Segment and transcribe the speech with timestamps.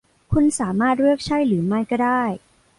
[0.31, 2.23] คุณสามารถเลือกใช่หรือไม่ก็ได้